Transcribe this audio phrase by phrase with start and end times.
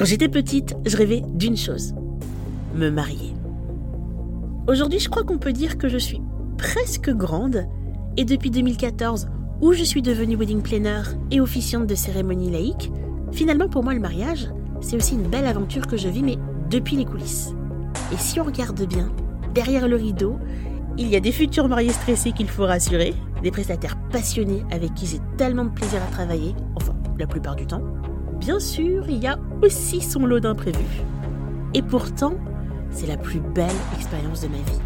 [0.00, 1.94] Quand j'étais petite, je rêvais d'une chose,
[2.74, 3.34] me marier.
[4.66, 6.22] Aujourd'hui, je crois qu'on peut dire que je suis
[6.56, 7.66] presque grande,
[8.16, 9.28] et depuis 2014,
[9.60, 12.90] où je suis devenue wedding planner et officiante de cérémonie laïque,
[13.30, 14.48] finalement pour moi le mariage,
[14.80, 16.38] c'est aussi une belle aventure que je vis, mais
[16.70, 17.52] depuis les coulisses.
[18.10, 19.12] Et si on regarde bien,
[19.52, 20.38] derrière le rideau,
[20.96, 23.12] il y a des futurs mariés stressés qu'il faut rassurer,
[23.42, 27.66] des prestataires passionnés avec qui j'ai tellement de plaisir à travailler, enfin la plupart du
[27.66, 27.82] temps.
[28.40, 31.02] Bien sûr, il y a aussi son lot d'imprévus.
[31.74, 32.34] Et pourtant,
[32.90, 34.80] c'est la plus belle expérience de ma vie.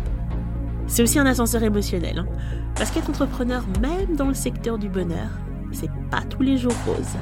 [0.88, 2.26] C'est aussi un ascenseur émotionnel, hein.
[2.74, 5.28] parce qu'être entrepreneur, même dans le secteur du bonheur,
[5.72, 7.16] c'est pas tous les jours rose.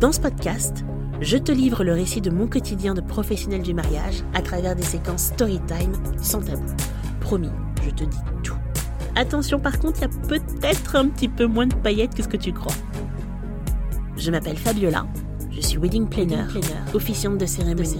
[0.00, 0.82] Dans ce podcast,
[1.20, 4.82] je te livre le récit de mon quotidien de professionnel du mariage à travers des
[4.82, 6.74] séquences story time sans tabou.
[7.20, 7.52] Promis,
[7.84, 8.56] je te dis tout.
[9.14, 12.28] Attention par contre, il y a peut-être un petit peu moins de paillettes que ce
[12.28, 12.74] que tu crois.
[14.16, 15.06] Je m'appelle Fabiola,
[15.56, 16.44] je suis wedding planner,
[16.92, 17.96] officiante de cérémonie,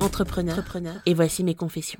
[0.00, 1.96] entrepreneur, entrepreneur, et voici mes confessions.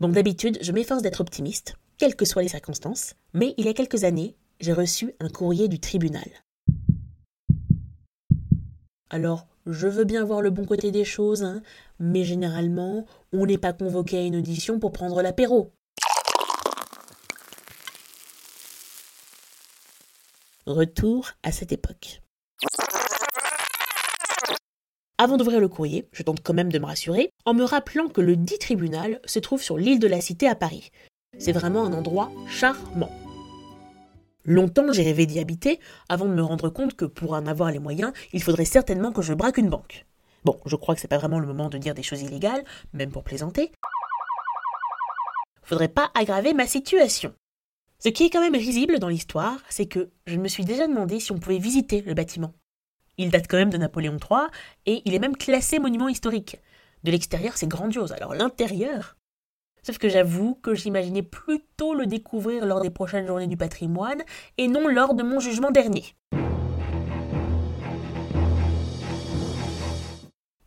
[0.00, 3.72] Bon, d'habitude, je m'efforce d'être optimiste, quelles que soient les circonstances, mais il y a
[3.72, 6.41] quelques années, j'ai reçu un courrier du tribunal.
[9.12, 11.60] Alors, je veux bien voir le bon côté des choses, hein,
[12.00, 15.70] mais généralement, on n'est pas convoqué à une audition pour prendre l'apéro.
[20.64, 22.22] Retour à cette époque.
[25.18, 28.22] Avant d'ouvrir le courrier, je tente quand même de me rassurer en me rappelant que
[28.22, 30.90] le dit tribunal se trouve sur l'île de la Cité à Paris.
[31.38, 33.10] C'est vraiment un endroit charmant.
[34.44, 37.78] Longtemps j'ai rêvé d'y habiter avant de me rendre compte que pour en avoir les
[37.78, 40.04] moyens, il faudrait certainement que je braque une banque.
[40.44, 43.12] Bon, je crois que c'est pas vraiment le moment de dire des choses illégales, même
[43.12, 43.70] pour plaisanter.
[45.62, 47.32] Faudrait pas aggraver ma situation.
[48.00, 51.20] Ce qui est quand même risible dans l'histoire, c'est que je me suis déjà demandé
[51.20, 52.52] si on pouvait visiter le bâtiment.
[53.18, 54.48] Il date quand même de Napoléon III
[54.86, 56.56] et il est même classé monument historique.
[57.04, 58.10] De l'extérieur, c'est grandiose.
[58.10, 59.16] Alors l'intérieur
[59.84, 64.22] Sauf que j'avoue que j'imaginais plutôt le découvrir lors des prochaines journées du patrimoine
[64.56, 66.04] et non lors de mon jugement dernier.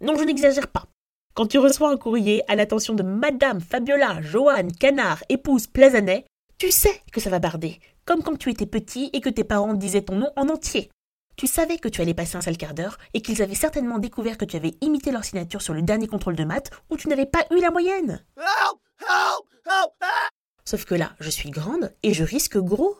[0.01, 0.85] Non, je n'exagère pas.
[1.33, 6.25] Quand tu reçois un courrier à l'attention de Madame Fabiola Joanne Canard, épouse Plazanet,
[6.57, 9.73] tu sais que ça va barder, comme quand tu étais petit et que tes parents
[9.73, 10.89] disaient ton nom en entier.
[11.37, 14.37] Tu savais que tu allais passer un sale quart d'heure et qu'ils avaient certainement découvert
[14.37, 17.25] que tu avais imité leur signature sur le dernier contrôle de maths où tu n'avais
[17.25, 18.23] pas eu la moyenne.
[20.63, 22.97] Sauf que là, je suis grande et je risque gros.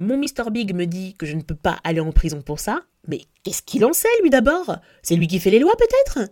[0.00, 0.50] Mon Mr.
[0.50, 3.62] Big me dit que je ne peux pas aller en prison pour ça, mais qu'est-ce
[3.62, 4.76] qu'il en sait, lui d'abord?
[5.02, 6.30] C'est lui qui fait les lois, peut-être?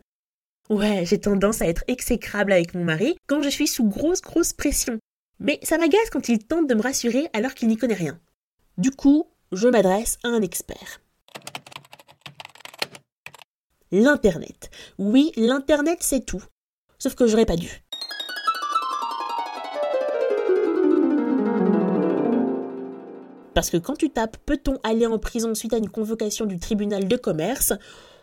[0.71, 4.53] Ouais, j'ai tendance à être exécrable avec mon mari quand je suis sous grosse, grosse
[4.53, 4.99] pression.
[5.41, 8.21] Mais ça m'agace quand il tente de me rassurer alors qu'il n'y connaît rien.
[8.77, 11.01] Du coup, je m'adresse à un expert.
[13.91, 14.71] L'Internet.
[14.99, 16.43] Oui, l'Internet c'est tout.
[16.99, 17.71] Sauf que j'aurais pas dû.
[23.59, 27.09] Parce que quand tu tapes Peut-on aller en prison suite à une convocation du tribunal
[27.09, 27.73] de commerce?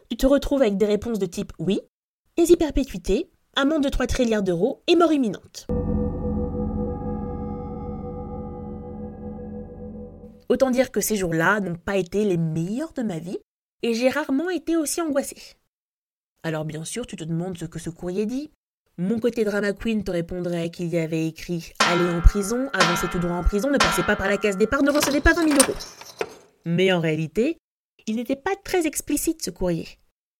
[0.09, 1.81] Tu te retrouves avec des réponses de type oui,
[2.37, 5.67] quasi-perpétuité, amende de 3 trilliards d'euros et mort imminente.
[10.47, 13.39] Autant dire que ces jours-là n'ont pas été les meilleurs de ma vie,
[13.83, 15.57] et j'ai rarement été aussi angoissée.
[16.43, 18.51] Alors bien sûr, tu te demandes ce que ce courrier dit.
[18.97, 23.19] Mon côté drama queen te répondrait qu'il y avait écrit Allez en prison, avancez tout
[23.19, 25.59] droit en prison, ne passez pas par la case départ, ne recevez pas 20 000
[25.59, 25.77] euros.
[26.63, 27.57] Mais en réalité,
[28.07, 29.87] il n'était pas très explicite ce courrier.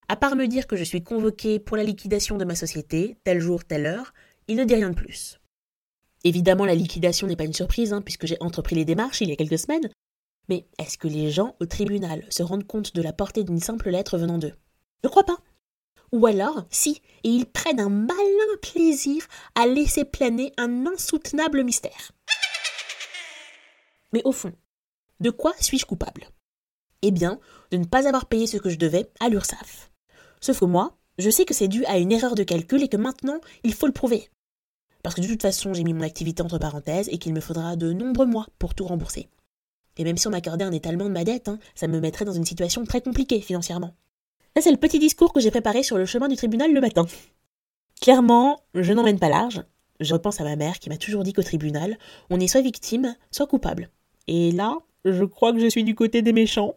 [0.07, 3.41] À part me dire que je suis convoquée pour la liquidation de ma société, tel
[3.41, 4.13] jour, telle heure,
[4.47, 5.37] il ne dit rien de plus.
[6.23, 9.33] Évidemment, la liquidation n'est pas une surprise, hein, puisque j'ai entrepris les démarches il y
[9.33, 9.89] a quelques semaines,
[10.47, 13.89] mais est-ce que les gens au tribunal se rendent compte de la portée d'une simple
[13.89, 14.53] lettre venant d'eux?
[15.03, 15.39] Je crois pas.
[16.15, 22.13] Ou alors, si, et ils prennent un malin plaisir à laisser planer un insoutenable mystère.
[24.13, 24.53] Mais au fond,
[25.19, 26.29] de quoi suis-je coupable?
[27.01, 27.37] Eh bien,
[27.71, 29.91] de ne pas avoir payé ce que je devais à l'URSSAF.
[30.39, 32.95] Sauf que moi, je sais que c'est dû à une erreur de calcul et que
[32.95, 34.29] maintenant, il faut le prouver.
[35.03, 37.75] Parce que de toute façon, j'ai mis mon activité entre parenthèses et qu'il me faudra
[37.75, 39.27] de nombreux mois pour tout rembourser.
[39.97, 42.31] Et même si on m'accordait un étalement de ma dette, hein, ça me mettrait dans
[42.31, 43.93] une situation très compliquée financièrement.
[44.57, 47.05] Ça, c'est le petit discours que j'ai préparé sur le chemin du tribunal le matin.
[47.99, 49.61] Clairement, je n'emmène pas large.
[49.99, 51.97] Je repense à ma mère qui m'a toujours dit qu'au tribunal,
[52.29, 53.89] on est soit victime, soit coupable.
[54.29, 56.75] Et là, je crois que je suis du côté des méchants.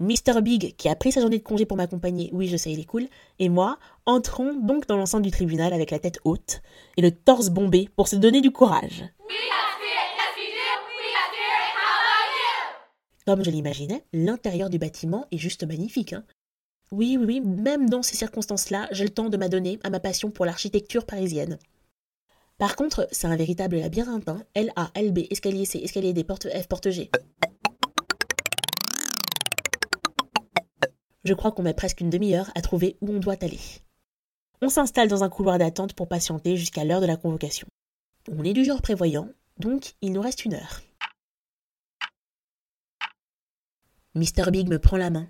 [0.00, 0.40] Mr.
[0.40, 2.84] Big, qui a pris sa journée de congé pour m'accompagner, oui je sais il est
[2.84, 3.06] cool,
[3.38, 3.76] et moi,
[4.06, 6.62] entrons donc dans l'enceinte du tribunal avec la tête haute
[6.96, 9.04] et le torse bombé pour se donner du courage.
[13.26, 16.12] Comme je l'imaginais, l'intérieur du bâtiment est juste magnifique.
[16.12, 16.24] Hein.
[16.92, 20.30] oui, oui, oui, même dans ces circonstances-là, j'ai le temps de m'adonner à ma passion
[20.30, 21.58] pour l'architecture parisienne.
[22.58, 24.28] Par contre, c'est un véritable labyrinthe.
[24.28, 24.42] Hein.
[24.54, 27.10] L, A, L, B, escalier C, escalier D, porte F, porte G.
[31.24, 33.58] Je crois qu'on met presque une demi-heure à trouver où on doit aller.
[34.60, 37.66] On s'installe dans un couloir d'attente pour patienter jusqu'à l'heure de la convocation.
[38.30, 40.82] On est du genre prévoyant, donc il nous reste une heure.
[44.16, 44.52] Mr.
[44.52, 45.28] Big me prend la main,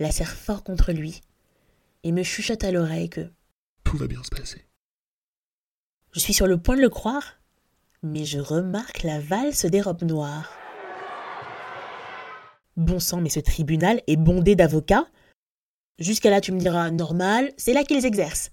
[0.00, 1.20] la serre fort contre lui,
[2.02, 3.30] et me chuchote à l'oreille que
[3.84, 4.66] tout va bien se passer.
[6.12, 7.38] Je suis sur le point de le croire,
[8.02, 10.52] mais je remarque la valse des robes noires.
[12.76, 15.06] Bon sang, mais ce tribunal est bondé d'avocats.
[16.00, 18.50] Jusqu'à là, tu me diras, normal, c'est là qu'ils exercent.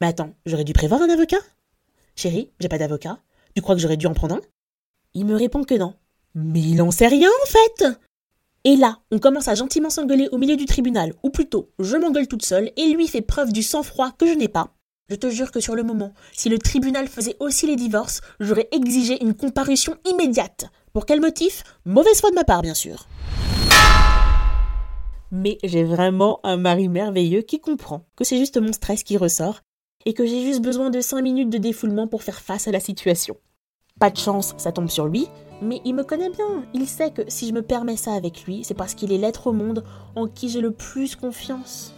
[0.00, 1.40] Mais attends, j'aurais dû prévoir un avocat?
[2.14, 3.18] Chérie, j'ai pas d'avocat.
[3.56, 4.40] Tu crois que j'aurais dû en prendre un?
[5.14, 5.96] Il me répond que non.
[6.36, 7.98] Mais il en sait rien, en fait
[8.64, 12.28] et là, on commence à gentiment s'engueuler au milieu du tribunal, ou plutôt, je m'engueule
[12.28, 14.72] toute seule, et lui fait preuve du sang-froid que je n'ai pas.
[15.08, 18.68] Je te jure que sur le moment, si le tribunal faisait aussi les divorces, j'aurais
[18.70, 20.66] exigé une comparution immédiate.
[20.92, 21.64] Pour quel motif?
[21.84, 23.08] Mauvaise foi de ma part, bien sûr.
[25.32, 29.60] Mais j'ai vraiment un mari merveilleux qui comprend que c'est juste mon stress qui ressort
[30.06, 32.80] et que j'ai juste besoin de 5 minutes de défoulement pour faire face à la
[32.80, 33.36] situation.
[33.98, 35.26] Pas de chance, ça tombe sur lui,
[35.62, 36.64] mais il me connaît bien.
[36.74, 39.46] Il sait que si je me permets ça avec lui, c'est parce qu'il est l'être
[39.46, 39.84] au monde
[40.16, 41.94] en qui j'ai le plus confiance.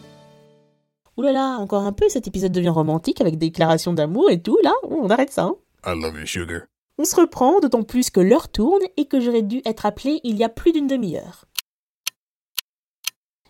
[1.17, 4.59] Ouh là là, encore un peu, cet épisode devient romantique avec déclarations d'amour et tout,
[4.63, 5.45] là, on arrête ça.
[5.45, 5.57] Hein.
[5.87, 6.63] I love you, sugar.
[6.99, 10.37] On se reprend, d'autant plus que l'heure tourne et que j'aurais dû être appelé il
[10.37, 11.45] y a plus d'une demi-heure.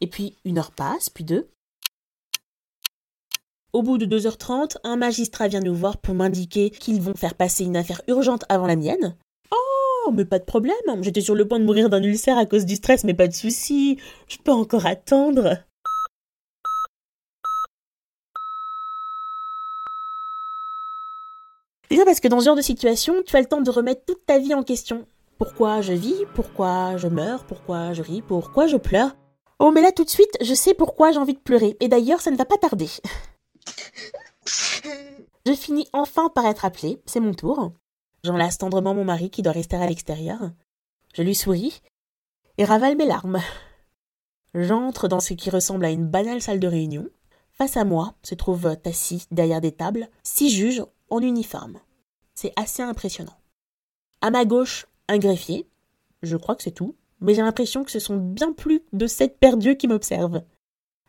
[0.01, 1.49] Et puis une heure passe, puis deux.
[3.73, 7.65] Au bout de 2h30, un magistrat vient nous voir pour m'indiquer qu'ils vont faire passer
[7.65, 9.17] une affaire urgente avant la mienne.
[10.07, 10.75] Oh, mais pas de problème.
[11.01, 13.33] J'étais sur le point de mourir d'un ulcère à cause du stress, mais pas de
[13.33, 13.99] souci.
[14.29, 15.59] Je peux encore attendre.
[21.91, 24.27] Déjà parce que dans ce genre de situation, tu as le temps de remettre toute
[24.27, 25.07] ta vie en question.
[25.39, 26.25] Pourquoi je vis?
[26.35, 27.45] Pourquoi je meurs?
[27.45, 28.21] Pourquoi je ris?
[28.21, 29.17] Pourquoi je pleure?
[29.59, 31.77] Oh, mais là tout de suite, je sais pourquoi j'ai envie de pleurer.
[31.81, 32.89] Et d'ailleurs, ça ne va pas tarder.
[35.47, 37.01] je finis enfin par être appelée.
[37.07, 37.73] C'est mon tour.
[38.25, 40.41] J'enlace tendrement mon mari qui doit rester à l'extérieur.
[41.13, 41.83] Je lui souris
[42.57, 43.41] et ravale mes larmes.
[44.55, 47.07] J'entre dans ce qui ressemble à une banale salle de réunion.
[47.53, 51.79] Face à moi se trouvent assis derrière des tables six juges en uniforme.
[52.35, 53.37] C'est assez impressionnant.
[54.23, 55.69] À ma gauche, un greffier.
[56.23, 59.39] Je crois que c'est tout, mais j'ai l'impression que ce sont bien plus de sept
[59.39, 60.43] perdus qui m'observent.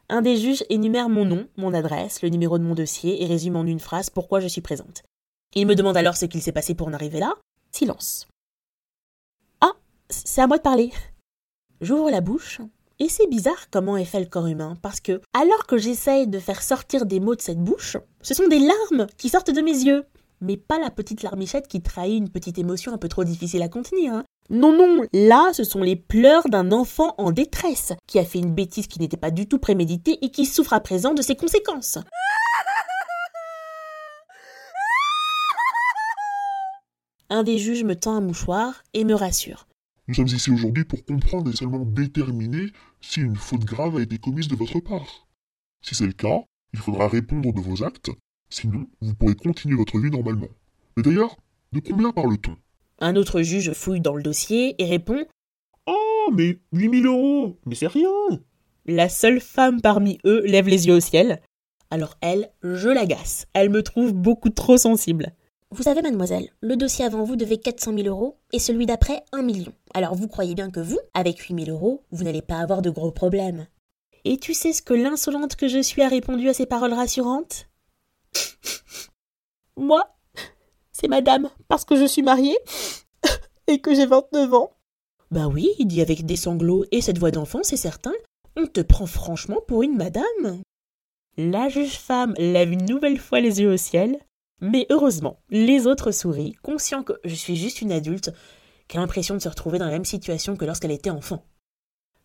[0.10, 3.56] Un des juges énumère mon nom, mon adresse, le numéro de mon dossier et résume
[3.56, 5.04] en une phrase pourquoi je suis présente.
[5.54, 7.34] Il me demande alors ce qu'il s'est passé pour en arriver là.
[7.72, 8.28] Silence.
[9.62, 9.74] Ah,
[10.10, 10.92] c'est à moi de parler.
[11.82, 12.62] J'ouvre la bouche,
[13.00, 16.40] et c'est bizarre comment est fait le corps humain, parce que, alors que j'essaye de
[16.40, 19.84] faire sortir des mots de cette bouche, ce sont des larmes qui sortent de mes
[19.84, 20.06] yeux.
[20.42, 23.70] Mais pas la petite larmichette qui trahit une petite émotion un peu trop difficile à
[23.70, 24.14] contenir.
[24.14, 24.26] Hein.
[24.50, 28.54] Non, non, là, ce sont les pleurs d'un enfant en détresse, qui a fait une
[28.54, 31.98] bêtise qui n'était pas du tout préméditée et qui souffre à présent de ses conséquences.
[37.36, 39.68] Un des juges me tend un mouchoir et me rassure.
[40.08, 42.68] Nous sommes ici aujourd'hui pour comprendre et seulement déterminer
[43.02, 45.28] si une faute grave a été commise de votre part.
[45.82, 48.10] Si c'est le cas, il faudra répondre de vos actes,
[48.50, 50.48] sinon vous pourrez continuer votre vie normalement.
[50.96, 51.36] Mais d'ailleurs,
[51.74, 52.56] de combien parle-t-on?
[53.00, 55.26] Un autre juge fouille dans le dossier et répond
[55.88, 58.08] Oh, mais 8000 euros Mais c'est rien
[58.86, 61.42] La seule femme parmi eux lève les yeux au ciel.
[61.92, 63.46] Alors elle, je l'agace.
[63.52, 65.34] Elle me trouve beaucoup trop sensible.
[65.76, 69.42] Vous savez, mademoiselle, le dossier avant vous devait 400 000 euros et celui d'après 1
[69.42, 69.74] million.
[69.94, 72.90] Alors vous croyez bien que vous, avec 8 000 euros, vous n'allez pas avoir de
[72.90, 73.68] gros problèmes.
[74.24, 77.68] Et tu sais ce que l'insolente que je suis a répondu à ces paroles rassurantes?
[79.76, 80.02] Moi,
[80.94, 82.58] c'est madame, parce que je suis mariée
[83.68, 84.72] et que j'ai 29 ans.
[85.30, 88.14] Bah oui, dit avec des sanglots et cette voix d'enfant, c'est certain.
[88.56, 90.62] On te prend franchement pour une madame.
[91.36, 94.18] La juge femme lève une nouvelle fois les yeux au ciel,
[94.62, 98.32] mais heureusement, les autres sourient, conscients que je suis juste une adulte
[98.88, 101.46] qui a l'impression de se retrouver dans la même situation que lorsqu'elle était enfant.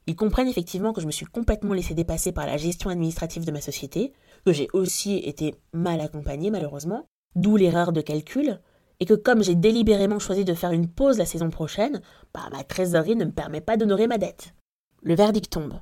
[0.07, 3.53] Ils comprennent effectivement que je me suis complètement laissé dépasser par la gestion administrative de
[3.53, 4.13] ma société,
[4.45, 7.07] que j'ai aussi été mal accompagnée malheureusement,
[7.37, 8.61] d'où l'erreur de calcul,
[8.99, 12.01] et que comme j'ai délibérément choisi de faire une pause la saison prochaine,
[12.35, 14.55] bah, ma trésorerie ne me permet pas d'honorer ma dette.
[15.03, 15.81] Le verdict tombe.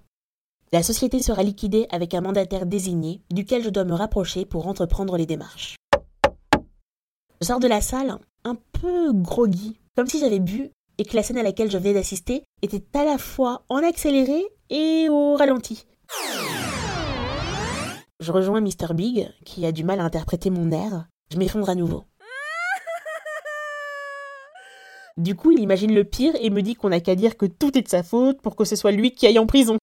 [0.72, 5.16] La société sera liquidée avec un mandataire désigné, duquel je dois me rapprocher pour entreprendre
[5.16, 5.76] les démarches.
[7.40, 11.22] Je sors de la salle un peu groggy, comme si j'avais bu et que la
[11.22, 15.86] scène à laquelle je venais d'assister était à la fois en accéléré et au ralenti.
[18.18, 18.92] Je rejoins Mr.
[18.94, 21.06] Big, qui a du mal à interpréter mon air.
[21.32, 22.06] Je m'effondre à nouveau.
[25.16, 27.78] Du coup, il imagine le pire et me dit qu'on n'a qu'à dire que tout
[27.78, 29.78] est de sa faute pour que ce soit lui qui aille en prison.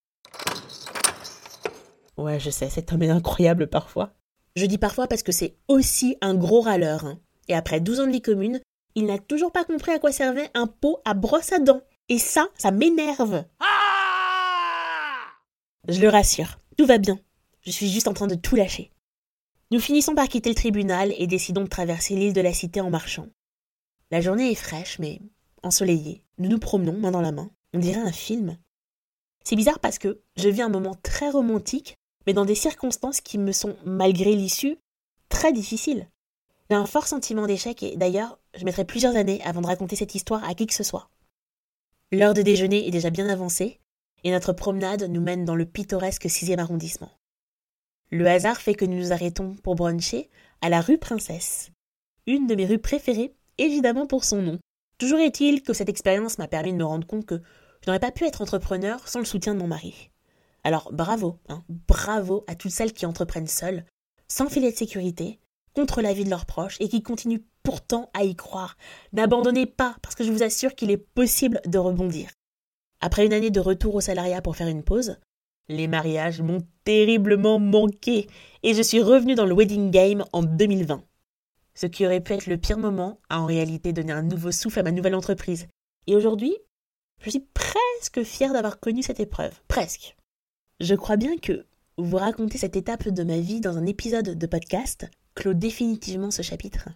[2.17, 4.11] Ouais, je sais, cet homme est incroyable parfois.
[4.57, 7.05] Je dis parfois parce que c'est aussi un gros râleur.
[7.05, 7.19] Hein.
[7.47, 8.61] Et après 12 ans de vie commune,
[8.95, 11.81] il n'a toujours pas compris à quoi servait un pot à brosse à dents.
[12.09, 13.43] Et ça, ça m'énerve.
[15.87, 17.19] Je le rassure, tout va bien.
[17.61, 18.91] Je suis juste en train de tout lâcher.
[19.71, 22.89] Nous finissons par quitter le tribunal et décidons de traverser l'île de la Cité en
[22.89, 23.27] marchant.
[24.11, 25.19] La journée est fraîche, mais
[25.63, 26.23] ensoleillée.
[26.37, 27.49] Nous nous promenons, main dans la main.
[27.73, 28.57] On dirait un film.
[29.43, 33.37] C'est bizarre parce que je vis un moment très romantique, mais dans des circonstances qui
[33.37, 34.77] me sont, malgré l'issue,
[35.29, 36.07] très difficiles.
[36.69, 40.15] J'ai un fort sentiment d'échec et d'ailleurs, je mettrai plusieurs années avant de raconter cette
[40.15, 41.09] histoire à qui que ce soit.
[42.11, 43.79] L'heure de déjeuner est déjà bien avancée
[44.23, 47.11] et notre promenade nous mène dans le pittoresque sixième arrondissement.
[48.09, 50.29] Le hasard fait que nous nous arrêtons pour bruncher
[50.61, 51.71] à la rue Princesse,
[52.25, 54.59] une de mes rues préférées, évidemment pour son nom.
[54.97, 57.41] Toujours est-il que cette expérience m'a permis de me rendre compte que
[57.81, 60.09] je n'aurais pas pu être entrepreneur sans le soutien de mon mari.
[60.63, 63.85] Alors bravo, hein, bravo à toutes celles qui entreprennent seules,
[64.27, 65.39] sans filet de sécurité,
[65.75, 68.77] contre la vie de leurs proches et qui continuent pourtant à y croire.
[69.13, 72.29] N'abandonnez pas, parce que je vous assure qu'il est possible de rebondir.
[73.01, 75.17] Après une année de retour au salariat pour faire une pause,
[75.67, 78.27] les mariages m'ont terriblement manqué
[78.63, 81.03] et je suis revenu dans le wedding game en 2020.
[81.73, 84.79] Ce qui aurait pu être le pire moment a en réalité donné un nouveau souffle
[84.79, 85.67] à ma nouvelle entreprise.
[86.07, 86.55] Et aujourd'hui,
[87.19, 89.59] je suis presque fière d'avoir connu cette épreuve.
[89.67, 90.15] Presque.
[90.79, 91.65] Je crois bien que
[91.97, 96.41] vous raconter cette étape de ma vie dans un épisode de podcast clôt définitivement ce
[96.41, 96.89] chapitre.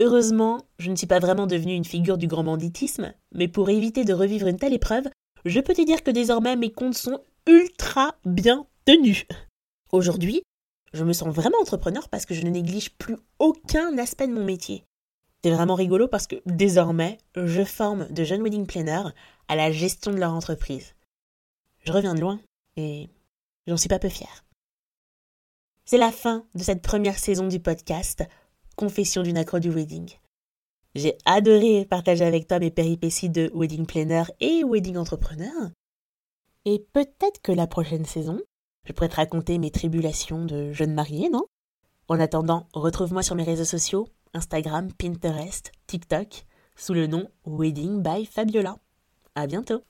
[0.00, 4.04] Heureusement, je ne suis pas vraiment devenue une figure du grand banditisme, mais pour éviter
[4.04, 5.08] de revivre une telle épreuve,
[5.44, 9.26] je peux te dire que désormais mes comptes sont ultra bien tenus.
[9.92, 10.42] Aujourd'hui,
[10.92, 14.44] je me sens vraiment entrepreneur parce que je ne néglige plus aucun aspect de mon
[14.44, 14.84] métier.
[15.42, 19.10] C'est vraiment rigolo parce que désormais, je forme de jeunes wedding planners
[19.48, 20.94] à la gestion de leur entreprise.
[21.84, 22.40] Je reviens de loin
[22.76, 23.08] et
[23.66, 24.44] j'en suis pas peu fière.
[25.90, 28.22] C'est la fin de cette première saison du podcast
[28.76, 30.10] Confession d'une accro du wedding.
[30.94, 35.70] J'ai adoré partager avec toi mes péripéties de wedding planner et wedding entrepreneur.
[36.66, 38.38] Et peut-être que la prochaine saison,
[38.84, 41.46] je pourrais te raconter mes tribulations de jeune mariée, non?
[42.08, 46.44] En attendant, retrouve-moi sur mes réseaux sociaux, Instagram, Pinterest, TikTok,
[46.76, 48.76] sous le nom Wedding by Fabiola.
[49.34, 49.82] À bientôt